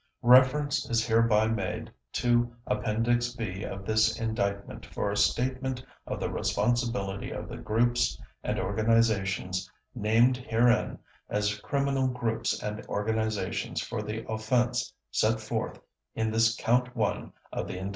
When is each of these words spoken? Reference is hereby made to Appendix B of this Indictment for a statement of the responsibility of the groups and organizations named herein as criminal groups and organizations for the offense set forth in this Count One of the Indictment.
Reference 0.23 0.89
is 0.89 1.05
hereby 1.05 1.45
made 1.45 1.91
to 2.13 2.55
Appendix 2.65 3.35
B 3.35 3.63
of 3.63 3.85
this 3.85 4.19
Indictment 4.19 4.83
for 4.83 5.11
a 5.11 5.15
statement 5.15 5.85
of 6.07 6.19
the 6.19 6.31
responsibility 6.31 7.29
of 7.29 7.47
the 7.47 7.57
groups 7.57 8.19
and 8.43 8.59
organizations 8.59 9.69
named 9.93 10.37
herein 10.37 10.97
as 11.29 11.59
criminal 11.59 12.07
groups 12.07 12.63
and 12.63 12.83
organizations 12.87 13.79
for 13.79 14.01
the 14.01 14.25
offense 14.27 14.91
set 15.11 15.39
forth 15.39 15.79
in 16.15 16.31
this 16.31 16.55
Count 16.55 16.95
One 16.95 17.31
of 17.53 17.67
the 17.67 17.73
Indictment. 17.73 17.89